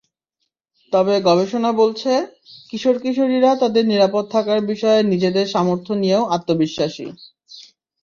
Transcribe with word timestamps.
তবে 0.93 1.15
গবেষণা 1.21 1.71
বলছে, 1.73 2.11
কিশোর-কিশোরীরা 2.69 3.51
তাদের 3.55 3.83
নিরাপদ 3.87 4.25
থাকার 4.31 4.59
বিষয়ে 4.71 5.01
নিজেদের 5.03 5.45
সামর্থ্য 5.47 5.91
নিয়েও 5.93 6.23
আত্মবিশ্বাসী। 6.35 7.07